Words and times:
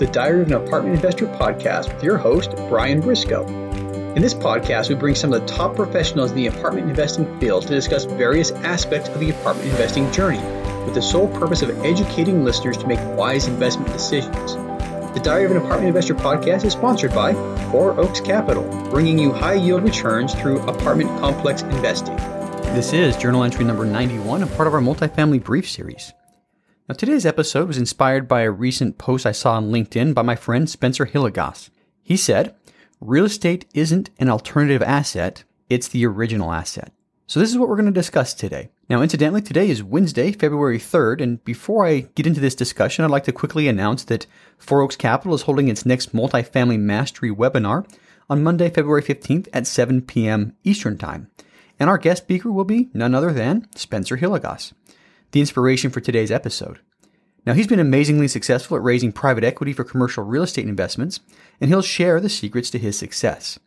the 0.00 0.06
Diary 0.06 0.40
of 0.40 0.46
an 0.50 0.54
Apartment 0.54 0.94
Investor 0.94 1.26
podcast 1.26 1.92
with 1.92 2.02
your 2.02 2.16
host, 2.16 2.52
Brian 2.70 3.02
Briscoe. 3.02 3.46
In 4.16 4.22
this 4.22 4.32
podcast, 4.32 4.88
we 4.88 4.94
bring 4.94 5.14
some 5.14 5.30
of 5.30 5.42
the 5.42 5.46
top 5.46 5.76
professionals 5.76 6.30
in 6.30 6.38
the 6.38 6.46
apartment 6.46 6.88
investing 6.88 7.38
field 7.38 7.64
to 7.64 7.68
discuss 7.68 8.04
various 8.04 8.50
aspects 8.50 9.10
of 9.10 9.20
the 9.20 9.28
apartment 9.28 9.68
investing 9.68 10.10
journey 10.10 10.40
with 10.86 10.94
the 10.94 11.02
sole 11.02 11.28
purpose 11.28 11.60
of 11.60 11.84
educating 11.84 12.44
listeners 12.46 12.78
to 12.78 12.86
make 12.86 12.98
wise 13.18 13.46
investment 13.46 13.92
decisions. 13.92 14.54
The 15.12 15.20
Diary 15.22 15.44
of 15.44 15.50
an 15.50 15.58
Apartment 15.58 15.88
Investor 15.88 16.14
podcast 16.14 16.64
is 16.64 16.72
sponsored 16.72 17.12
by 17.12 17.34
Four 17.70 18.00
Oaks 18.00 18.22
Capital, 18.22 18.64
bringing 18.88 19.18
you 19.18 19.34
high 19.34 19.52
yield 19.52 19.82
returns 19.82 20.32
through 20.32 20.60
apartment 20.62 21.10
complex 21.20 21.60
investing. 21.60 22.16
This 22.74 22.94
is 22.94 23.18
journal 23.18 23.44
entry 23.44 23.66
number 23.66 23.84
91, 23.84 24.44
a 24.44 24.46
part 24.46 24.66
of 24.66 24.72
our 24.72 24.80
multifamily 24.80 25.44
brief 25.44 25.68
series. 25.68 26.14
Now, 26.90 26.94
today's 26.94 27.24
episode 27.24 27.68
was 27.68 27.78
inspired 27.78 28.26
by 28.26 28.40
a 28.40 28.50
recent 28.50 28.98
post 28.98 29.24
I 29.24 29.30
saw 29.30 29.52
on 29.52 29.70
LinkedIn 29.70 30.12
by 30.12 30.22
my 30.22 30.34
friend 30.34 30.68
Spencer 30.68 31.06
Hilligoss. 31.06 31.70
He 32.02 32.16
said, 32.16 32.56
Real 33.00 33.26
estate 33.26 33.64
isn't 33.72 34.10
an 34.18 34.28
alternative 34.28 34.82
asset, 34.82 35.44
it's 35.68 35.86
the 35.86 36.04
original 36.04 36.52
asset. 36.52 36.92
So, 37.28 37.38
this 37.38 37.48
is 37.48 37.56
what 37.56 37.68
we're 37.68 37.76
going 37.76 37.86
to 37.86 37.92
discuss 37.92 38.34
today. 38.34 38.70
Now, 38.88 39.02
incidentally, 39.02 39.40
today 39.40 39.70
is 39.70 39.84
Wednesday, 39.84 40.32
February 40.32 40.80
3rd, 40.80 41.20
and 41.20 41.44
before 41.44 41.86
I 41.86 42.08
get 42.16 42.26
into 42.26 42.40
this 42.40 42.56
discussion, 42.56 43.04
I'd 43.04 43.10
like 43.12 43.22
to 43.22 43.32
quickly 43.32 43.68
announce 43.68 44.02
that 44.06 44.26
Four 44.58 44.82
Oaks 44.82 44.96
Capital 44.96 45.34
is 45.34 45.42
holding 45.42 45.68
its 45.68 45.86
next 45.86 46.12
multifamily 46.12 46.80
mastery 46.80 47.30
webinar 47.30 47.88
on 48.28 48.42
Monday, 48.42 48.68
February 48.68 49.04
15th 49.04 49.46
at 49.52 49.68
7 49.68 50.02
p.m. 50.02 50.56
Eastern 50.64 50.98
Time. 50.98 51.30
And 51.78 51.88
our 51.88 51.98
guest 51.98 52.24
speaker 52.24 52.50
will 52.50 52.64
be 52.64 52.90
none 52.92 53.14
other 53.14 53.32
than 53.32 53.68
Spencer 53.76 54.16
Hilligoss 54.16 54.72
the 55.32 55.40
inspiration 55.40 55.90
for 55.90 56.00
today's 56.00 56.30
episode. 56.30 56.80
Now, 57.46 57.54
he's 57.54 57.66
been 57.66 57.80
amazingly 57.80 58.28
successful 58.28 58.76
at 58.76 58.82
raising 58.82 59.12
private 59.12 59.44
equity 59.44 59.72
for 59.72 59.84
commercial 59.84 60.24
real 60.24 60.42
estate 60.42 60.68
investments, 60.68 61.20
and 61.60 61.70
he'll 61.70 61.82
share 61.82 62.20
the 62.20 62.28
secrets 62.28 62.70
to 62.70 62.78
his 62.78 62.98
success. 62.98 63.58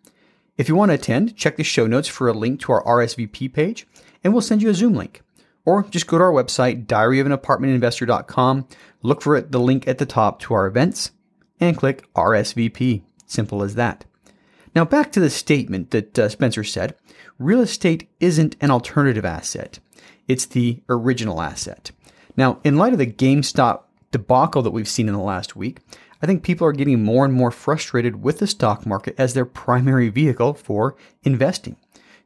If 0.57 0.69
you 0.69 0.75
want 0.75 0.89
to 0.89 0.95
attend, 0.95 1.35
check 1.35 1.57
the 1.57 1.63
show 1.63 1.87
notes 1.87 2.07
for 2.07 2.27
a 2.27 2.33
link 2.33 2.59
to 2.61 2.71
our 2.71 2.83
RSVP 2.83 3.51
page, 3.51 3.87
and 4.23 4.31
we'll 4.31 4.41
send 4.41 4.61
you 4.61 4.69
a 4.69 4.73
Zoom 4.75 4.93
link. 4.93 5.21
Or 5.65 5.83
just 5.83 6.07
go 6.07 6.17
to 6.17 6.23
our 6.23 6.31
website, 6.31 6.85
diaryofanapartmentinvestor.com, 6.85 8.67
look 9.01 9.21
for 9.21 9.41
the 9.41 9.59
link 9.59 9.87
at 9.87 9.97
the 9.97 10.05
top 10.05 10.39
to 10.41 10.53
our 10.53 10.67
events, 10.67 11.11
and 11.59 11.77
click 11.77 12.05
RSVP. 12.13 13.03
Simple 13.25 13.63
as 13.63 13.75
that. 13.75 14.05
Now, 14.75 14.85
back 14.85 15.11
to 15.13 15.19
the 15.19 15.29
statement 15.29 15.91
that 15.91 16.19
uh, 16.19 16.29
Spencer 16.29 16.63
said 16.63 16.95
real 17.39 17.61
estate 17.61 18.09
isn't 18.19 18.55
an 18.61 18.71
alternative 18.71 19.25
asset. 19.25 19.79
It's 20.27 20.45
the 20.45 20.81
original 20.89 21.41
asset. 21.41 21.91
Now, 22.35 22.59
in 22.63 22.77
light 22.77 22.93
of 22.93 22.99
the 22.99 23.07
GameStop 23.07 23.81
debacle 24.11 24.61
that 24.61 24.71
we've 24.71 24.87
seen 24.87 25.07
in 25.07 25.13
the 25.13 25.19
last 25.19 25.55
week, 25.55 25.79
I 26.21 26.25
think 26.25 26.43
people 26.43 26.65
are 26.65 26.71
getting 26.71 27.03
more 27.03 27.25
and 27.25 27.33
more 27.33 27.51
frustrated 27.51 28.23
with 28.23 28.39
the 28.39 28.47
stock 28.47 28.85
market 28.85 29.15
as 29.17 29.33
their 29.33 29.45
primary 29.45 30.09
vehicle 30.09 30.53
for 30.53 30.95
investing. 31.23 31.75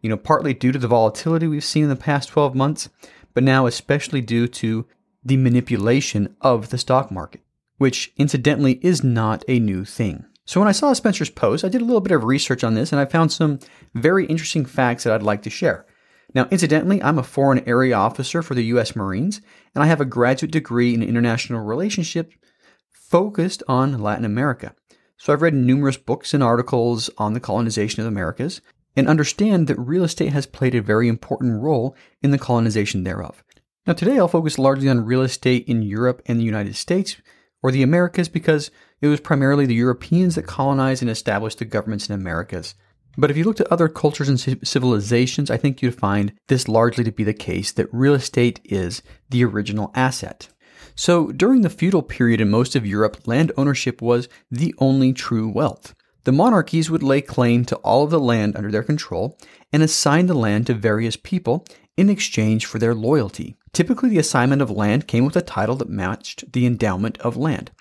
You 0.01 0.09
know, 0.09 0.17
partly 0.17 0.53
due 0.53 0.71
to 0.71 0.77
the 0.77 0.87
volatility 0.87 1.47
we've 1.47 1.63
seen 1.63 1.83
in 1.83 1.89
the 1.89 1.95
past 1.95 2.29
12 2.29 2.53
months, 2.53 2.89
but 3.33 3.43
now 3.43 3.65
especially 3.65 4.21
due 4.21 4.47
to 4.47 4.85
the 5.23 5.37
manipulation 5.37 6.35
of 6.41 6.69
the 6.69 6.77
stock 6.77 7.11
market, 7.11 7.41
which 7.77 8.13
incidentally 8.17 8.79
is 8.83 9.03
not 9.03 9.43
a 9.47 9.59
new 9.59 9.83
thing. 9.83 10.25
So 10.45 10.61
when 10.61 10.69
I 10.69 10.73
saw 10.73 10.93
Spencer's 10.93 11.29
post, 11.29 11.65
I 11.65 11.69
did 11.69 11.81
a 11.81 11.85
little 11.85 11.99
bit 11.99 12.13
of 12.13 12.23
research 12.23 12.63
on 12.63 12.75
this 12.75 12.91
and 12.91 13.01
I 13.01 13.05
found 13.05 13.31
some 13.31 13.59
very 13.93 14.25
interesting 14.27 14.65
facts 14.65 15.03
that 15.03 15.13
I'd 15.13 15.23
like 15.23 15.41
to 15.41 15.49
share. 15.49 15.85
Now, 16.33 16.47
incidentally, 16.51 17.01
I'm 17.01 17.17
a 17.17 17.23
foreign 17.23 17.67
area 17.67 17.95
officer 17.95 18.41
for 18.41 18.53
the 18.53 18.65
U.S. 18.65 18.95
Marines, 18.95 19.41
and 19.73 19.83
I 19.83 19.87
have 19.87 20.01
a 20.01 20.05
graduate 20.05 20.51
degree 20.51 20.93
in 20.93 21.01
international 21.01 21.63
relationships 21.63 22.35
focused 22.91 23.63
on 23.67 24.01
Latin 24.01 24.25
America. 24.25 24.75
So 25.17 25.33
I've 25.33 25.41
read 25.41 25.53
numerous 25.53 25.97
books 25.97 26.33
and 26.33 26.43
articles 26.43 27.09
on 27.17 27.33
the 27.33 27.39
colonization 27.39 28.01
of 28.01 28.05
the 28.05 28.09
Americas 28.09 28.61
and 28.95 29.07
understand 29.07 29.67
that 29.67 29.79
real 29.79 30.03
estate 30.03 30.33
has 30.33 30.45
played 30.45 30.75
a 30.75 30.81
very 30.81 31.07
important 31.07 31.61
role 31.61 31.95
in 32.21 32.31
the 32.31 32.37
colonization 32.37 33.03
thereof. 33.03 33.43
Now, 33.85 33.93
today 33.93 34.19
I'll 34.19 34.27
focus 34.27 34.59
largely 34.59 34.89
on 34.89 35.05
real 35.05 35.21
estate 35.21 35.65
in 35.67 35.81
Europe 35.81 36.21
and 36.25 36.39
the 36.39 36.43
United 36.43 36.75
States, 36.75 37.15
or 37.63 37.71
the 37.71 37.83
Americas, 37.83 38.27
because 38.27 38.69
it 39.01 39.07
was 39.07 39.19
primarily 39.19 39.65
the 39.65 39.75
Europeans 39.75 40.35
that 40.35 40.45
colonized 40.45 41.01
and 41.01 41.09
established 41.09 41.59
the 41.59 41.65
governments 41.65 42.09
in 42.09 42.15
Americas. 42.15 42.75
But 43.17 43.31
if 43.31 43.37
you 43.37 43.43
look 43.43 43.59
at 43.59 43.71
other 43.71 43.89
cultures 43.89 44.29
and 44.29 44.39
civilizations, 44.39 45.49
I 45.49 45.57
think 45.57 45.81
you'd 45.81 45.95
find 45.95 46.33
this 46.47 46.67
largely 46.67 47.03
to 47.03 47.11
be 47.11 47.23
the 47.23 47.33
case 47.33 47.71
that 47.71 47.91
real 47.91 48.13
estate 48.13 48.59
is 48.63 49.01
the 49.29 49.43
original 49.43 49.91
asset. 49.95 50.49
So 50.95 51.31
during 51.31 51.61
the 51.61 51.69
feudal 51.69 52.03
period 52.03 52.39
in 52.41 52.49
most 52.49 52.75
of 52.75 52.85
Europe, 52.85 53.27
land 53.27 53.51
ownership 53.57 54.01
was 54.01 54.29
the 54.51 54.73
only 54.77 55.13
true 55.13 55.49
wealth. 55.49 55.95
The 56.25 56.31
monarchies 56.31 56.91
would 56.91 57.03
lay 57.03 57.21
claim 57.21 57.65
to 57.65 57.75
all 57.77 58.03
of 58.03 58.11
the 58.11 58.19
land 58.19 58.55
under 58.55 58.71
their 58.71 58.83
control 58.83 59.37
and 59.73 59.81
assign 59.81 60.27
the 60.27 60.33
land 60.33 60.67
to 60.67 60.73
various 60.73 61.15
people 61.15 61.65
in 61.95 62.09
exchange 62.09 62.65
for 62.65 62.79
their 62.79 62.93
loyalty. 62.93 63.55
Typically, 63.73 64.09
the 64.09 64.19
assignment 64.19 64.61
of 64.61 64.69
land 64.69 65.07
came 65.07 65.25
with 65.25 65.35
a 65.35 65.41
title 65.41 65.75
that 65.77 65.89
matched 65.89 66.51
the 66.51 66.65
endowment 66.65 67.17
of 67.19 67.37
land, 67.37 67.71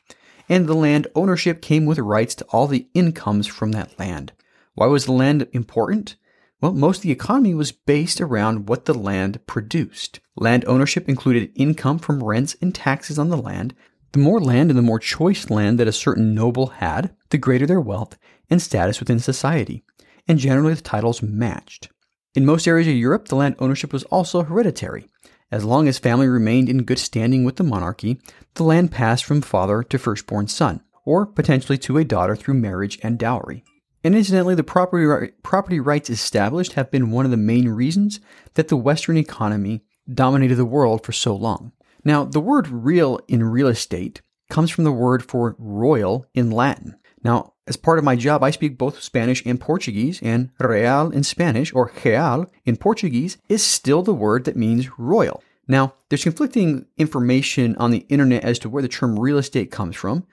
and 0.48 0.66
the 0.66 0.74
land 0.74 1.06
ownership 1.14 1.60
came 1.60 1.86
with 1.86 1.98
rights 1.98 2.34
to 2.36 2.44
all 2.46 2.66
the 2.66 2.86
incomes 2.94 3.46
from 3.46 3.72
that 3.72 3.98
land. 3.98 4.32
Why 4.76 4.86
was 4.88 5.06
the 5.06 5.12
land 5.12 5.48
important? 5.52 6.16
Well, 6.60 6.74
most 6.74 6.98
of 6.98 7.02
the 7.04 7.10
economy 7.10 7.54
was 7.54 7.72
based 7.72 8.20
around 8.20 8.68
what 8.68 8.84
the 8.84 8.92
land 8.92 9.44
produced. 9.46 10.20
Land 10.36 10.66
ownership 10.66 11.08
included 11.08 11.50
income 11.54 11.98
from 11.98 12.22
rents 12.22 12.56
and 12.60 12.74
taxes 12.74 13.18
on 13.18 13.30
the 13.30 13.38
land. 13.38 13.74
The 14.12 14.18
more 14.18 14.38
land 14.38 14.70
and 14.70 14.76
the 14.76 14.82
more 14.82 14.98
choice 14.98 15.48
land 15.48 15.80
that 15.80 15.88
a 15.88 15.92
certain 15.92 16.34
noble 16.34 16.66
had, 16.66 17.16
the 17.30 17.38
greater 17.38 17.66
their 17.66 17.80
wealth 17.80 18.18
and 18.50 18.60
status 18.60 19.00
within 19.00 19.18
society. 19.18 19.82
And 20.28 20.38
generally, 20.38 20.74
the 20.74 20.82
titles 20.82 21.22
matched. 21.22 21.88
In 22.34 22.44
most 22.44 22.68
areas 22.68 22.86
of 22.86 22.94
Europe, 22.94 23.28
the 23.28 23.36
land 23.36 23.56
ownership 23.58 23.94
was 23.94 24.04
also 24.04 24.42
hereditary. 24.42 25.08
As 25.50 25.64
long 25.64 25.88
as 25.88 25.98
family 25.98 26.28
remained 26.28 26.68
in 26.68 26.84
good 26.84 26.98
standing 26.98 27.44
with 27.44 27.56
the 27.56 27.64
monarchy, 27.64 28.20
the 28.54 28.62
land 28.62 28.90
passed 28.90 29.24
from 29.24 29.40
father 29.40 29.82
to 29.84 29.98
firstborn 29.98 30.48
son, 30.48 30.82
or 31.06 31.24
potentially 31.24 31.78
to 31.78 31.96
a 31.96 32.04
daughter 32.04 32.36
through 32.36 32.54
marriage 32.54 32.98
and 33.02 33.18
dowry. 33.18 33.64
And 34.06 34.14
incidentally, 34.14 34.54
the 34.54 34.62
property, 34.62 35.32
property 35.42 35.80
rights 35.80 36.10
established 36.10 36.74
have 36.74 36.92
been 36.92 37.10
one 37.10 37.24
of 37.24 37.32
the 37.32 37.36
main 37.36 37.68
reasons 37.70 38.20
that 38.54 38.68
the 38.68 38.76
Western 38.76 39.16
economy 39.16 39.82
dominated 40.08 40.54
the 40.54 40.64
world 40.64 41.04
for 41.04 41.10
so 41.10 41.34
long. 41.34 41.72
Now, 42.04 42.22
the 42.22 42.38
word 42.38 42.68
real 42.68 43.18
in 43.26 43.42
real 43.42 43.66
estate 43.66 44.20
comes 44.48 44.70
from 44.70 44.84
the 44.84 44.92
word 44.92 45.24
for 45.24 45.56
royal 45.58 46.24
in 46.34 46.52
Latin. 46.52 46.94
Now, 47.24 47.54
as 47.66 47.76
part 47.76 47.98
of 47.98 48.04
my 48.04 48.14
job, 48.14 48.44
I 48.44 48.52
speak 48.52 48.78
both 48.78 49.02
Spanish 49.02 49.44
and 49.44 49.60
Portuguese, 49.60 50.22
and 50.22 50.50
real 50.60 51.10
in 51.10 51.24
Spanish 51.24 51.74
or 51.74 51.90
real 52.04 52.48
in 52.64 52.76
Portuguese 52.76 53.38
is 53.48 53.64
still 53.64 54.04
the 54.04 54.14
word 54.14 54.44
that 54.44 54.54
means 54.54 55.00
royal. 55.00 55.42
Now, 55.66 55.94
there's 56.10 56.22
conflicting 56.22 56.86
information 56.96 57.74
on 57.74 57.90
the 57.90 58.06
internet 58.08 58.44
as 58.44 58.60
to 58.60 58.68
where 58.68 58.82
the 58.82 58.88
term 58.88 59.18
real 59.18 59.38
estate 59.38 59.72
comes 59.72 59.96
from. 59.96 60.28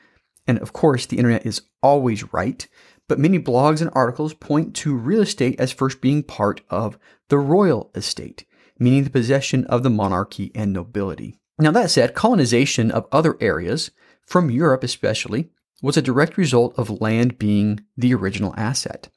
And 0.45 0.59
of 0.59 0.73
course, 0.73 1.07
the 1.07 1.17
internet 1.17 1.45
is 1.45 1.63
always 1.81 2.33
right 2.33 2.67
but 3.07 3.19
many 3.19 3.39
blogs 3.39 3.81
and 3.81 3.89
articles 3.93 4.33
point 4.33 4.75
to 4.75 4.95
real 4.95 5.21
estate 5.21 5.59
as 5.59 5.71
first 5.71 6.01
being 6.01 6.23
part 6.23 6.61
of 6.69 6.97
the 7.29 7.37
royal 7.37 7.91
estate, 7.95 8.45
meaning 8.79 9.03
the 9.03 9.09
possession 9.09 9.65
of 9.65 9.83
the 9.83 9.89
monarchy 9.89 10.51
and 10.55 10.73
nobility. 10.73 11.39
Now, 11.59 11.71
that 11.71 11.91
said, 11.91 12.15
colonization 12.15 12.91
of 12.91 13.07
other 13.11 13.37
areas, 13.39 13.91
from 14.25 14.49
Europe 14.49 14.83
especially, 14.83 15.49
was 15.81 15.97
a 15.97 16.01
direct 16.01 16.37
result 16.37 16.73
of 16.77 17.01
land 17.01 17.37
being 17.37 17.81
the 17.97 18.13
original 18.13 18.53
asset. 18.57 19.09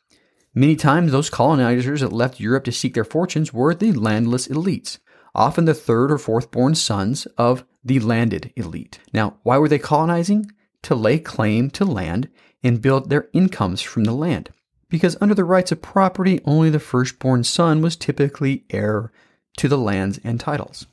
Many 0.54 0.76
times, 0.76 1.12
those 1.12 1.30
colonizers 1.30 2.00
that 2.00 2.12
left 2.12 2.40
Europe 2.40 2.64
to 2.64 2.72
seek 2.72 2.94
their 2.94 3.04
fortunes 3.04 3.52
were 3.52 3.74
the 3.74 3.92
landless 3.92 4.48
elites, 4.48 4.98
often 5.34 5.64
the 5.64 5.74
third 5.74 6.10
or 6.10 6.18
fourth 6.18 6.50
born 6.50 6.74
sons 6.74 7.26
of 7.38 7.64
the 7.84 8.00
landed 8.00 8.52
elite. 8.56 8.98
Now, 9.12 9.36
why 9.42 9.58
were 9.58 9.68
they 9.68 9.78
colonizing? 9.78 10.50
To 10.82 10.94
lay 10.94 11.18
claim 11.18 11.70
to 11.70 11.84
land 11.84 12.28
and 12.66 12.82
build 12.82 13.08
their 13.08 13.28
incomes 13.32 13.80
from 13.80 14.04
the 14.04 14.12
land. 14.12 14.50
Because 14.88 15.16
under 15.20 15.34
the 15.34 15.44
rights 15.44 15.72
of 15.72 15.82
property, 15.82 16.40
only 16.44 16.70
the 16.70 16.80
firstborn 16.80 17.44
son 17.44 17.80
was 17.80 17.96
typically 17.96 18.64
heir 18.70 19.12
to 19.58 19.68
the 19.68 19.78
lands 19.78 20.18
and 20.24 20.38
titles. 20.38 20.86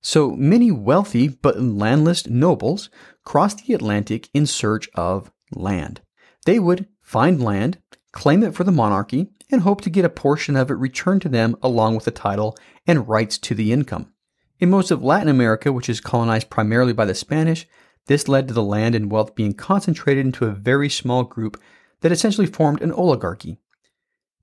So 0.00 0.32
many 0.32 0.72
wealthy 0.72 1.28
but 1.28 1.60
landless 1.60 2.26
nobles 2.26 2.90
crossed 3.24 3.66
the 3.66 3.74
Atlantic 3.74 4.28
in 4.34 4.46
search 4.46 4.88
of 4.94 5.30
land. 5.54 6.00
They 6.44 6.58
would 6.58 6.88
find 7.00 7.42
land, 7.42 7.78
claim 8.10 8.42
it 8.42 8.54
for 8.54 8.64
the 8.64 8.72
monarchy, 8.72 9.28
and 9.50 9.62
hope 9.62 9.80
to 9.82 9.90
get 9.90 10.04
a 10.04 10.08
portion 10.08 10.56
of 10.56 10.70
it 10.70 10.74
returned 10.74 11.22
to 11.22 11.28
them 11.28 11.56
along 11.62 11.94
with 11.94 12.04
the 12.04 12.10
title 12.10 12.56
and 12.86 13.08
rights 13.08 13.38
to 13.38 13.54
the 13.54 13.72
income. 13.72 14.12
In 14.58 14.70
most 14.70 14.90
of 14.90 15.04
Latin 15.04 15.28
America, 15.28 15.72
which 15.72 15.88
is 15.88 16.00
colonized 16.00 16.50
primarily 16.50 16.92
by 16.92 17.04
the 17.04 17.14
Spanish, 17.14 17.66
this 18.06 18.28
led 18.28 18.48
to 18.48 18.54
the 18.54 18.62
land 18.62 18.94
and 18.94 19.10
wealth 19.10 19.34
being 19.34 19.54
concentrated 19.54 20.24
into 20.24 20.46
a 20.46 20.52
very 20.52 20.88
small 20.88 21.24
group 21.24 21.60
that 22.00 22.12
essentially 22.12 22.46
formed 22.46 22.82
an 22.82 22.92
oligarchy. 22.92 23.58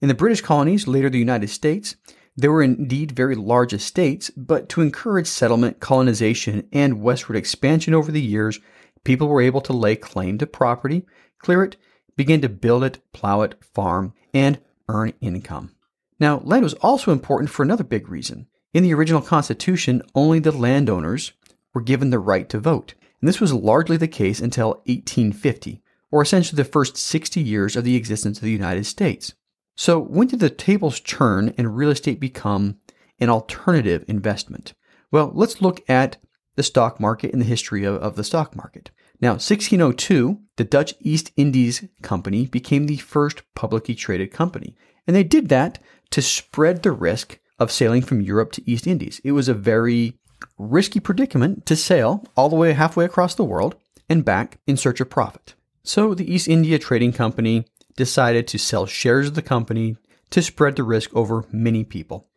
In 0.01 0.07
the 0.07 0.13
British 0.13 0.41
colonies, 0.41 0.87
later 0.87 1.09
the 1.09 1.19
United 1.19 1.49
States, 1.49 1.95
there 2.37 2.51
were 2.51 2.63
indeed 2.63 3.11
very 3.11 3.35
large 3.35 3.73
estates, 3.73 4.29
but 4.29 4.69
to 4.69 4.81
encourage 4.81 5.27
settlement, 5.27 5.81
colonization, 5.81 6.67
and 6.71 7.01
westward 7.01 7.35
expansion 7.35 7.93
over 7.93 8.11
the 8.11 8.21
years, 8.21 8.59
People 9.03 9.27
were 9.27 9.41
able 9.41 9.61
to 9.61 9.73
lay 9.73 9.95
claim 9.95 10.37
to 10.37 10.47
property, 10.47 11.05
clear 11.39 11.63
it, 11.63 11.77
begin 12.15 12.41
to 12.41 12.49
build 12.49 12.83
it, 12.83 12.99
plow 13.13 13.41
it, 13.41 13.55
farm, 13.73 14.13
and 14.33 14.59
earn 14.87 15.13
income. 15.21 15.75
Now, 16.19 16.39
land 16.43 16.63
was 16.63 16.73
also 16.75 17.11
important 17.11 17.49
for 17.49 17.63
another 17.63 17.83
big 17.83 18.09
reason. 18.09 18.47
In 18.73 18.83
the 18.83 18.93
original 18.93 19.21
Constitution, 19.21 20.01
only 20.13 20.39
the 20.39 20.51
landowners 20.51 21.31
were 21.73 21.81
given 21.81 22.09
the 22.09 22.19
right 22.19 22.47
to 22.49 22.59
vote, 22.59 22.93
and 23.21 23.27
this 23.27 23.41
was 23.41 23.53
largely 23.53 23.97
the 23.97 24.07
case 24.07 24.39
until 24.39 24.69
1850, 24.85 25.81
or 26.11 26.21
essentially 26.21 26.57
the 26.57 26.69
first 26.69 26.97
60 26.97 27.41
years 27.41 27.75
of 27.75 27.83
the 27.83 27.95
existence 27.95 28.37
of 28.37 28.43
the 28.43 28.51
United 28.51 28.85
States. 28.85 29.33
So, 29.75 29.99
when 29.99 30.27
did 30.27 30.39
the 30.39 30.49
tables 30.49 30.99
turn 30.99 31.53
and 31.57 31.75
real 31.75 31.89
estate 31.89 32.19
become 32.19 32.79
an 33.19 33.29
alternative 33.29 34.03
investment? 34.07 34.73
Well, 35.11 35.31
let's 35.33 35.61
look 35.61 35.81
at 35.89 36.17
the 36.55 36.63
stock 36.63 36.99
market 36.99 37.31
and 37.31 37.41
the 37.41 37.45
history 37.45 37.85
of, 37.85 37.95
of 37.95 38.15
the 38.15 38.23
stock 38.23 38.55
market. 38.55 38.91
Now, 39.21 39.31
1602, 39.31 40.39
the 40.57 40.63
Dutch 40.63 40.93
East 40.99 41.31
Indies 41.37 41.85
Company 42.01 42.45
became 42.45 42.85
the 42.85 42.97
first 42.97 43.43
publicly 43.55 43.95
traded 43.95 44.31
company. 44.31 44.75
And 45.07 45.15
they 45.15 45.23
did 45.23 45.49
that 45.49 45.79
to 46.11 46.21
spread 46.21 46.83
the 46.83 46.91
risk 46.91 47.39
of 47.57 47.71
sailing 47.71 48.01
from 48.01 48.21
Europe 48.21 48.51
to 48.53 48.69
East 48.69 48.87
Indies. 48.87 49.19
It 49.23 49.31
was 49.31 49.49
a 49.49 49.53
very 49.53 50.18
risky 50.57 50.99
predicament 50.99 51.65
to 51.65 51.75
sail 51.75 52.25
all 52.35 52.49
the 52.49 52.55
way 52.55 52.73
halfway 52.73 53.05
across 53.05 53.35
the 53.35 53.43
world 53.43 53.75
and 54.09 54.25
back 54.25 54.59
in 54.67 54.77
search 54.77 54.99
of 54.99 55.09
profit. 55.09 55.53
So 55.83 56.13
the 56.13 56.31
East 56.31 56.47
India 56.47 56.79
Trading 56.79 57.13
Company 57.13 57.65
decided 57.95 58.47
to 58.47 58.57
sell 58.57 58.85
shares 58.85 59.27
of 59.27 59.35
the 59.35 59.41
company 59.41 59.97
to 60.29 60.41
spread 60.41 60.75
the 60.75 60.83
risk 60.83 61.13
over 61.15 61.45
many 61.51 61.83
people. 61.83 62.27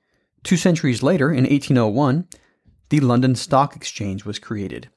Two 0.43 0.57
centuries 0.57 1.03
later, 1.03 1.31
in 1.31 1.45
1801, 1.45 2.27
the 2.89 3.01
London 3.01 3.35
Stock 3.35 3.77
Exchange 3.77 4.25
was 4.25 4.39
created. 4.39 4.89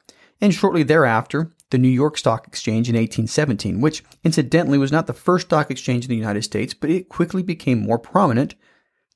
And 0.42 0.54
shortly 0.54 0.84
thereafter, 0.84 1.52
the 1.69 1.78
New 1.78 1.88
York 1.90 2.18
Stock 2.18 2.48
Exchange 2.48 2.90
in 2.90 2.96
1817, 2.96 3.81
which 3.81 4.04
incidentally 4.24 4.78
was 4.78 4.92
not 4.92 5.07
the 5.07 5.13
first 5.13 5.48
stock 5.48 5.72
exchange 5.72 6.06
in 6.06 6.10
the 6.10 6.16
United 6.16 6.44
States, 6.44 6.74
but 6.74 6.90
it 6.90 7.10
quickly 7.10 7.44
became 7.44 7.80
more 7.80 8.00
prominent 8.00 8.56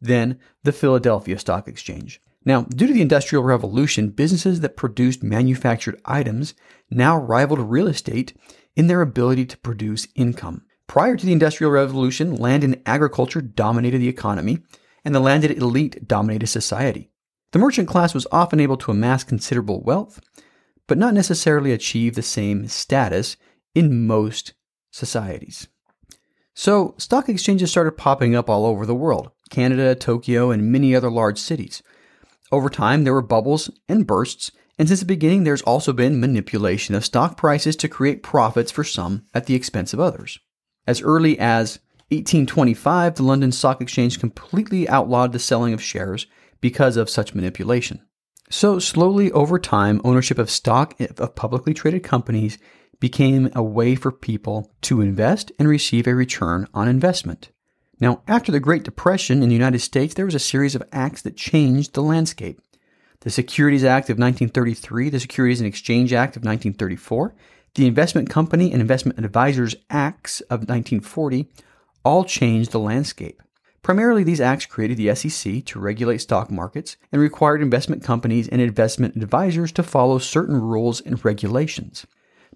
than 0.01 0.39
the 0.63 0.71
Philadelphia 0.71 1.37
Stock 1.37 1.67
Exchange. 1.67 2.21
Now, 2.49 2.63
due 2.63 2.87
to 2.87 2.93
the 2.93 3.03
Industrial 3.03 3.43
Revolution, 3.43 4.09
businesses 4.09 4.61
that 4.61 4.75
produced 4.75 5.21
manufactured 5.21 6.01
items 6.03 6.55
now 6.89 7.15
rivaled 7.15 7.59
real 7.59 7.85
estate 7.85 8.33
in 8.75 8.87
their 8.87 9.03
ability 9.03 9.45
to 9.45 9.57
produce 9.59 10.07
income. 10.15 10.63
Prior 10.87 11.15
to 11.15 11.27
the 11.27 11.31
Industrial 11.31 11.71
Revolution, 11.71 12.35
land 12.35 12.63
and 12.63 12.81
agriculture 12.87 13.39
dominated 13.39 13.99
the 13.99 14.07
economy, 14.07 14.63
and 15.05 15.13
the 15.13 15.19
landed 15.19 15.51
elite 15.51 16.07
dominated 16.07 16.47
society. 16.47 17.11
The 17.51 17.59
merchant 17.59 17.87
class 17.87 18.15
was 18.15 18.25
often 18.31 18.59
able 18.59 18.77
to 18.77 18.89
amass 18.89 19.23
considerable 19.23 19.83
wealth, 19.83 20.19
but 20.87 20.97
not 20.97 21.13
necessarily 21.13 21.71
achieve 21.71 22.15
the 22.15 22.23
same 22.23 22.67
status 22.67 23.37
in 23.75 24.07
most 24.07 24.55
societies. 24.89 25.67
So, 26.55 26.95
stock 26.97 27.29
exchanges 27.29 27.69
started 27.69 27.91
popping 27.91 28.33
up 28.33 28.49
all 28.49 28.65
over 28.65 28.87
the 28.87 28.95
world 28.95 29.29
Canada, 29.51 29.93
Tokyo, 29.93 30.49
and 30.49 30.71
many 30.71 30.95
other 30.95 31.11
large 31.11 31.37
cities. 31.37 31.83
Over 32.51 32.69
time, 32.69 33.03
there 33.03 33.13
were 33.13 33.21
bubbles 33.21 33.69
and 33.87 34.07
bursts, 34.07 34.51
and 34.77 34.87
since 34.87 35.01
the 35.01 35.05
beginning, 35.05 35.43
there's 35.43 35.61
also 35.61 35.93
been 35.93 36.19
manipulation 36.19 36.95
of 36.95 37.05
stock 37.05 37.37
prices 37.37 37.75
to 37.77 37.87
create 37.87 38.23
profits 38.23 38.71
for 38.71 38.83
some 38.83 39.25
at 39.33 39.45
the 39.45 39.55
expense 39.55 39.93
of 39.93 39.99
others. 39.99 40.39
As 40.87 41.01
early 41.01 41.37
as 41.37 41.79
1825, 42.11 43.15
the 43.15 43.23
London 43.23 43.51
Stock 43.51 43.81
Exchange 43.81 44.19
completely 44.19 44.89
outlawed 44.89 45.31
the 45.31 45.39
selling 45.39 45.73
of 45.73 45.81
shares 45.81 46.25
because 46.61 46.97
of 46.97 47.09
such 47.09 47.35
manipulation. 47.35 48.01
So, 48.49 48.79
slowly 48.79 49.31
over 49.31 49.59
time, 49.59 50.01
ownership 50.03 50.39
of 50.39 50.49
stock 50.49 50.99
of 50.99 51.35
publicly 51.35 51.75
traded 51.75 52.03
companies 52.03 52.57
became 52.99 53.51
a 53.53 53.61
way 53.61 53.95
for 53.95 54.11
people 54.11 54.73
to 54.81 55.01
invest 55.01 55.51
and 55.59 55.67
receive 55.67 56.07
a 56.07 56.15
return 56.15 56.67
on 56.73 56.87
investment. 56.87 57.51
Now, 57.99 58.21
after 58.27 58.51
the 58.51 58.61
Great 58.61 58.83
Depression 58.83 59.43
in 59.43 59.49
the 59.49 59.55
United 59.55 59.79
States, 59.79 60.13
there 60.13 60.25
was 60.25 60.35
a 60.35 60.39
series 60.39 60.73
of 60.73 60.83
acts 60.91 61.21
that 61.23 61.35
changed 61.35 61.93
the 61.93 62.01
landscape. 62.01 62.61
The 63.21 63.29
Securities 63.29 63.83
Act 63.83 64.09
of 64.09 64.17
1933, 64.17 65.09
the 65.09 65.19
Securities 65.19 65.59
and 65.59 65.67
Exchange 65.67 66.13
Act 66.13 66.37
of 66.37 66.43
1934, 66.43 67.35
the 67.75 67.85
Investment 67.85 68.29
Company 68.29 68.71
and 68.71 68.81
Investment 68.81 69.19
Advisors 69.19 69.75
Acts 69.89 70.39
of 70.41 70.61
1940 70.61 71.49
all 72.05 72.23
changed 72.23 72.71
the 72.71 72.79
landscape. 72.79 73.41
Primarily, 73.81 74.23
these 74.23 74.41
acts 74.41 74.65
created 74.65 74.97
the 74.97 75.13
SEC 75.13 75.65
to 75.65 75.79
regulate 75.79 76.19
stock 76.19 76.49
markets 76.49 76.95
and 77.11 77.21
required 77.21 77.61
investment 77.61 78.03
companies 78.03 78.47
and 78.47 78.61
investment 78.61 79.15
advisors 79.17 79.73
to 79.73 79.83
follow 79.83 80.19
certain 80.19 80.61
rules 80.61 81.01
and 81.01 81.23
regulations. 81.23 82.05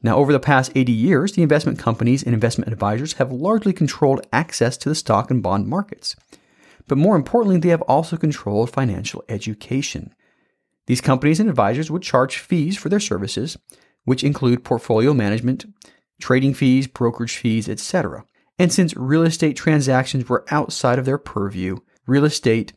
Now, 0.04 0.18
over 0.18 0.34
the 0.34 0.40
past 0.40 0.74
80 0.76 0.92
years, 0.92 1.32
the 1.32 1.42
investment 1.42 1.80
companies 1.80 2.24
and 2.24 2.34
investment 2.34 2.72
advisors 2.72 3.14
have 3.14 3.32
largely 3.32 3.72
controlled 3.72 4.28
access 4.34 4.76
to 4.78 4.90
the 4.90 4.96
stock 4.96 5.32
and 5.32 5.42
bond 5.42 5.68
markets. 5.68 6.18
But 6.90 6.98
more 6.98 7.16
importantly, 7.16 7.58
they 7.60 7.70
have 7.70 7.82
also 7.84 8.18
controlled 8.18 8.70
financial 8.70 9.24
education. 9.30 10.14
These 10.88 11.00
companies 11.00 11.40
and 11.40 11.50
advisors 11.50 11.90
would 11.90 12.02
charge 12.02 12.38
fees 12.38 12.78
for 12.78 12.90
their 12.90 13.00
services, 13.00 13.58
which 14.04 14.26
include 14.26 14.66
portfolio 14.66 15.14
management, 15.14 15.66
trading 16.20 16.54
fees, 16.54 16.88
brokerage 16.88 17.38
fees, 17.38 17.70
etc. 17.70 18.26
And 18.60 18.74
since 18.74 18.96
real 18.98 19.24
estate 19.24 19.56
transactions 19.56 20.28
were 20.28 20.46
outside 20.52 21.00
of 21.00 21.06
their 21.06 21.18
purview, 21.18 21.78
real 22.06 22.26
estate 22.26 22.74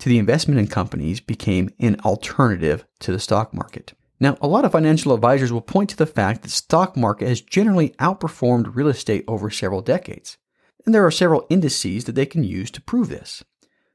to 0.00 0.10
the 0.10 0.18
investment 0.18 0.60
in 0.60 0.66
companies 0.66 1.20
became 1.20 1.70
an 1.80 1.98
alternative 2.00 2.84
to 3.00 3.12
the 3.12 3.18
stock 3.18 3.54
market. 3.54 3.94
Now, 4.18 4.38
a 4.40 4.48
lot 4.48 4.64
of 4.64 4.72
financial 4.72 5.12
advisors 5.12 5.52
will 5.52 5.60
point 5.60 5.90
to 5.90 5.96
the 5.96 6.06
fact 6.06 6.42
that 6.42 6.48
the 6.48 6.52
stock 6.52 6.96
market 6.96 7.28
has 7.28 7.40
generally 7.40 7.90
outperformed 8.00 8.74
real 8.74 8.88
estate 8.88 9.24
over 9.28 9.50
several 9.50 9.82
decades. 9.82 10.38
And 10.84 10.94
there 10.94 11.04
are 11.04 11.10
several 11.10 11.46
indices 11.50 12.04
that 12.04 12.14
they 12.14 12.26
can 12.26 12.44
use 12.44 12.70
to 12.72 12.80
prove 12.80 13.08
this. 13.08 13.44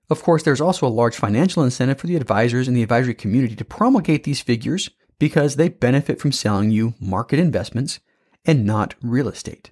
Of 0.09 0.21
course, 0.23 0.44
there's 0.44 0.62
also 0.62 0.85
a 0.85 0.89
large 0.89 1.15
financial 1.15 1.63
incentive 1.63 2.00
for 2.00 2.07
the 2.07 2.18
advisors 2.18 2.68
and 2.68 2.75
the 2.75 2.83
advisory 2.83 3.13
community 3.13 3.56
to 3.56 3.65
promulgate 3.65 4.25
these 4.25 4.41
figures 4.41 4.89
because 5.18 5.56
they 5.56 5.69
benefit 5.69 6.19
from 6.19 6.31
selling 6.31 6.69
you 6.69 6.94
market 7.00 7.39
investments 7.39 8.00
and 8.45 8.65
not 8.65 8.95
real 9.01 9.29
estate. 9.29 9.71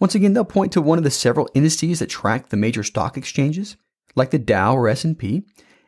Once 0.00 0.14
again, 0.14 0.34
they'll 0.34 0.44
point 0.44 0.72
to 0.72 0.82
one 0.82 0.98
of 0.98 1.04
the 1.04 1.10
several 1.10 1.48
indices 1.54 2.00
that 2.00 2.10
track 2.10 2.48
the 2.48 2.56
major 2.56 2.82
stock 2.82 3.16
exchanges, 3.16 3.76
like 4.14 4.30
the 4.30 4.38
Dow 4.38 4.74
or 4.74 4.88
S&P, 4.88 5.44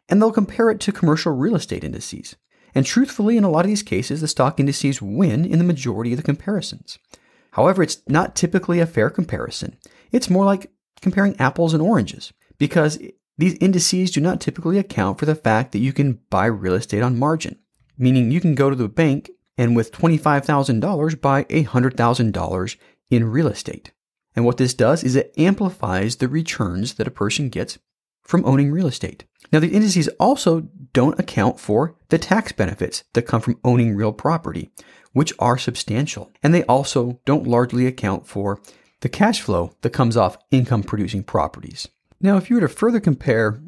and 0.09 0.23
they'll 0.23 0.31
compare 0.31 0.71
it 0.71 0.81
to 0.81 0.93
commercial 0.93 1.33
real 1.33 1.57
estate 1.57 1.85
indices. 1.85 2.37
And 2.79 2.87
truthfully, 2.87 3.37
in 3.37 3.43
a 3.43 3.51
lot 3.51 3.65
of 3.65 3.69
these 3.69 3.83
cases, 3.83 4.21
the 4.21 4.29
stock 4.29 4.61
indices 4.61 5.03
win 5.03 5.45
in 5.45 5.59
the 5.59 5.65
majority 5.65 6.13
of 6.13 6.17
the 6.17 6.23
comparisons. 6.23 6.97
However, 7.51 7.83
it's 7.83 8.03
not 8.07 8.37
typically 8.37 8.79
a 8.79 8.87
fair 8.87 9.11
comparison. 9.11 9.77
It's 10.13 10.31
more 10.31 10.45
like 10.45 10.71
comparing 11.03 11.35
apples 11.41 11.75
and 11.75 11.83
oranges, 11.83 12.33
because 12.57 13.01
these 13.37 13.55
indices 13.55 14.13
do 14.13 14.21
not 14.21 14.41
typically 14.41 14.79
account 14.79 15.19
for 15.19 15.27
the 15.27 15.35
fact 15.35 15.73
that 15.73 15.81
you 15.81 15.93
can 15.93 16.21
buy 16.31 16.47
real 16.47 16.75
estate 16.75 17.03
on 17.03 17.19
margin, 17.19 17.59
meaning 17.99 18.31
you 18.31 18.41
can 18.41 18.55
go 18.55 18.71
to 18.71 18.77
the 18.77 18.87
bank 18.87 19.29
and 19.57 19.75
with 19.75 19.91
$25,000 19.91 21.21
buy 21.21 21.43
$100,000 21.43 22.77
in 23.11 23.25
real 23.29 23.49
estate. 23.49 23.91
And 24.37 24.45
what 24.45 24.57
this 24.57 24.73
does 24.73 25.03
is 25.03 25.17
it 25.17 25.35
amplifies 25.37 26.15
the 26.15 26.29
returns 26.29 26.95
that 26.95 27.09
a 27.09 27.11
person 27.11 27.49
gets 27.49 27.81
from 28.29 28.45
owning 28.45 28.71
real 28.71 28.87
estate. 28.87 29.25
Now, 29.51 29.59
the 29.59 29.73
indices 29.73 30.09
also 30.21 30.69
don't 30.93 31.19
account 31.19 31.59
for 31.59 31.97
the 32.11 32.19
tax 32.19 32.53
benefits 32.53 33.03
that 33.15 33.23
come 33.23 33.41
from 33.41 33.59
owning 33.65 33.97
real 33.97 34.13
property, 34.13 34.71
which 35.13 35.33
are 35.39 35.57
substantial. 35.57 36.31
And 36.43 36.53
they 36.53 36.63
also 36.65 37.21
don't 37.25 37.47
largely 37.47 37.87
account 37.87 38.27
for 38.27 38.61
the 39.01 39.09
cash 39.09 39.41
flow 39.41 39.73
that 39.81 39.91
comes 39.91 40.17
off 40.17 40.37
income 40.51 40.83
producing 40.83 41.25
properties. 41.25 41.89
Now, 42.21 42.37
if 42.37 42.51
you 42.51 42.57
were 42.57 42.61
to 42.61 42.69
further 42.69 43.01
compare 43.01 43.63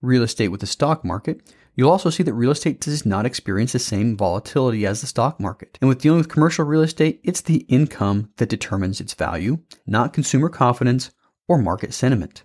real 0.00 0.22
estate 0.22 0.48
with 0.48 0.60
the 0.60 0.66
stock 0.66 1.04
market, 1.04 1.40
You'll 1.76 1.90
also 1.90 2.08
see 2.08 2.22
that 2.22 2.34
real 2.34 2.52
estate 2.52 2.80
does 2.80 3.04
not 3.04 3.26
experience 3.26 3.72
the 3.72 3.80
same 3.80 4.16
volatility 4.16 4.86
as 4.86 5.00
the 5.00 5.08
stock 5.08 5.40
market. 5.40 5.76
And 5.80 5.88
with 5.88 6.00
dealing 6.00 6.18
with 6.18 6.28
commercial 6.28 6.64
real 6.64 6.82
estate, 6.82 7.20
it's 7.24 7.40
the 7.40 7.66
income 7.68 8.30
that 8.36 8.48
determines 8.48 9.00
its 9.00 9.12
value, 9.12 9.58
not 9.84 10.12
consumer 10.12 10.48
confidence 10.48 11.10
or 11.48 11.58
market 11.58 11.92
sentiment. 11.92 12.44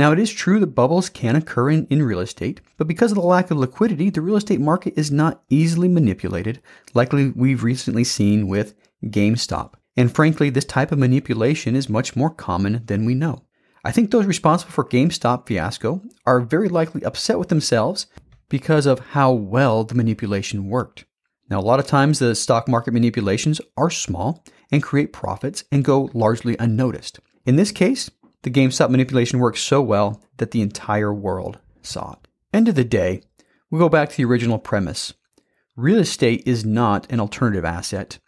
Now, 0.00 0.12
it 0.12 0.18
is 0.18 0.32
true 0.32 0.58
that 0.60 0.68
bubbles 0.68 1.10
can 1.10 1.36
occur 1.36 1.68
in, 1.68 1.86
in 1.90 2.02
real 2.02 2.20
estate, 2.20 2.62
but 2.78 2.88
because 2.88 3.12
of 3.12 3.16
the 3.16 3.20
lack 3.20 3.50
of 3.50 3.58
liquidity, 3.58 4.08
the 4.08 4.22
real 4.22 4.36
estate 4.36 4.58
market 4.58 4.94
is 4.96 5.10
not 5.10 5.42
easily 5.50 5.88
manipulated, 5.88 6.62
likely 6.94 7.32
we've 7.36 7.62
recently 7.62 8.04
seen 8.04 8.48
with 8.48 8.72
GameStop. 9.04 9.74
And 9.98 10.10
frankly, 10.10 10.48
this 10.48 10.64
type 10.64 10.90
of 10.90 10.98
manipulation 10.98 11.76
is 11.76 11.90
much 11.90 12.16
more 12.16 12.30
common 12.30 12.82
than 12.86 13.04
we 13.04 13.14
know. 13.14 13.42
I 13.84 13.92
think 13.92 14.10
those 14.10 14.24
responsible 14.24 14.72
for 14.72 14.86
GameStop 14.86 15.46
fiasco 15.46 16.00
are 16.24 16.40
very 16.40 16.70
likely 16.70 17.04
upset 17.04 17.38
with 17.38 17.50
themselves 17.50 18.06
because 18.48 18.86
of 18.86 19.00
how 19.10 19.32
well 19.32 19.84
the 19.84 19.94
manipulation 19.94 20.70
worked. 20.70 21.04
Now, 21.50 21.60
a 21.60 21.68
lot 21.68 21.78
of 21.78 21.86
times 21.86 22.20
the 22.20 22.34
stock 22.34 22.68
market 22.68 22.94
manipulations 22.94 23.60
are 23.76 23.90
small 23.90 24.42
and 24.72 24.82
create 24.82 25.12
profits 25.12 25.64
and 25.70 25.84
go 25.84 26.08
largely 26.14 26.56
unnoticed. 26.58 27.20
In 27.44 27.56
this 27.56 27.70
case, 27.70 28.10
the 28.42 28.50
GameStop 28.50 28.90
manipulation 28.90 29.38
worked 29.38 29.58
so 29.58 29.82
well 29.82 30.22
that 30.38 30.50
the 30.50 30.62
entire 30.62 31.12
world 31.12 31.58
saw 31.82 32.12
it. 32.12 32.28
End 32.52 32.68
of 32.68 32.74
the 32.74 32.84
day, 32.84 33.22
we 33.70 33.78
go 33.78 33.88
back 33.88 34.10
to 34.10 34.16
the 34.16 34.24
original 34.24 34.58
premise. 34.58 35.12
Real 35.76 35.98
estate 35.98 36.42
is 36.46 36.64
not 36.64 37.10
an 37.10 37.20
alternative 37.20 37.64
asset. 37.64 38.18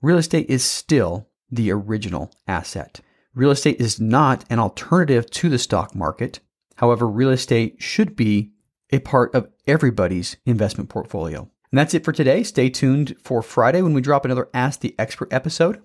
real 0.00 0.18
estate 0.18 0.48
is 0.48 0.64
still 0.64 1.28
the 1.50 1.70
original 1.70 2.30
asset. 2.46 3.00
Real 3.34 3.50
estate 3.50 3.80
is 3.80 4.00
not 4.00 4.44
an 4.50 4.58
alternative 4.58 5.30
to 5.30 5.48
the 5.48 5.58
stock 5.58 5.94
market. 5.94 6.40
However, 6.76 7.06
real 7.06 7.30
estate 7.30 7.76
should 7.82 8.16
be 8.16 8.52
a 8.90 9.00
part 9.00 9.34
of 9.34 9.48
everybody's 9.66 10.36
investment 10.46 10.88
portfolio. 10.88 11.50
And 11.70 11.78
that's 11.78 11.94
it 11.94 12.04
for 12.04 12.12
today. 12.12 12.42
Stay 12.42 12.70
tuned 12.70 13.16
for 13.22 13.42
Friday 13.42 13.82
when 13.82 13.92
we 13.94 14.00
drop 14.00 14.24
another 14.24 14.48
Ask 14.54 14.80
the 14.80 14.94
Expert 14.98 15.32
episode, 15.32 15.82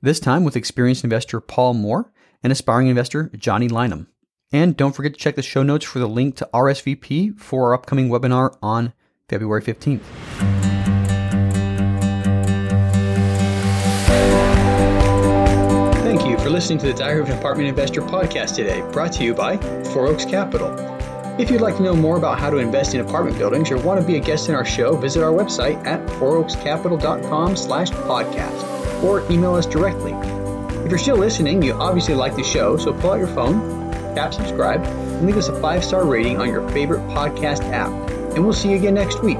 this 0.00 0.20
time 0.20 0.44
with 0.44 0.56
experienced 0.56 1.04
investor 1.04 1.40
Paul 1.40 1.74
Moore 1.74 2.12
and 2.42 2.52
aspiring 2.52 2.88
investor 2.88 3.30
Johnny 3.36 3.68
Lynham. 3.68 4.06
And 4.52 4.76
don't 4.76 4.94
forget 4.94 5.14
to 5.14 5.18
check 5.18 5.36
the 5.36 5.42
show 5.42 5.62
notes 5.62 5.84
for 5.84 5.98
the 5.98 6.06
link 6.08 6.36
to 6.36 6.48
RSVP 6.52 7.38
for 7.38 7.68
our 7.68 7.74
upcoming 7.74 8.08
webinar 8.08 8.56
on 8.62 8.92
February 9.28 9.62
15th. 9.62 10.02
Thank 16.02 16.26
you 16.26 16.36
for 16.38 16.50
listening 16.50 16.78
to 16.80 16.86
the 16.86 16.92
Diary 16.92 17.22
of 17.22 17.30
an 17.30 17.38
Apartment 17.38 17.68
Investor 17.68 18.02
podcast 18.02 18.56
today, 18.56 18.82
brought 18.92 19.12
to 19.14 19.24
you 19.24 19.32
by 19.32 19.56
Four 19.84 20.08
Oaks 20.08 20.26
Capital. 20.26 20.70
If 21.40 21.50
you'd 21.50 21.62
like 21.62 21.76
to 21.78 21.82
know 21.82 21.96
more 21.96 22.18
about 22.18 22.38
how 22.38 22.50
to 22.50 22.58
invest 22.58 22.94
in 22.94 23.00
apartment 23.00 23.38
buildings 23.38 23.70
or 23.70 23.78
want 23.78 23.98
to 23.98 24.06
be 24.06 24.16
a 24.16 24.20
guest 24.20 24.50
in 24.50 24.54
our 24.54 24.66
show, 24.66 24.94
visit 24.96 25.22
our 25.22 25.32
website 25.32 25.82
at 25.86 26.06
fouroakscapital.com 26.10 27.56
slash 27.56 27.90
podcast 27.90 29.02
or 29.02 29.22
email 29.32 29.54
us 29.54 29.64
directly. 29.64 30.12
If 30.84 30.90
you're 30.90 30.98
still 30.98 31.16
listening, 31.16 31.62
you 31.62 31.74
obviously 31.74 32.14
like 32.14 32.34
the 32.34 32.42
show, 32.42 32.76
so 32.76 32.92
pull 32.92 33.12
out 33.12 33.18
your 33.18 33.28
phone, 33.28 33.92
tap 34.14 34.34
subscribe, 34.34 34.82
and 34.82 35.26
leave 35.26 35.36
us 35.36 35.48
a 35.48 35.60
five-star 35.60 36.04
rating 36.04 36.40
on 36.40 36.48
your 36.48 36.68
favorite 36.70 37.00
podcast 37.08 37.62
app. 37.72 37.90
And 38.34 38.44
we'll 38.44 38.52
see 38.52 38.70
you 38.70 38.76
again 38.76 38.94
next 38.94 39.22
week. 39.22 39.38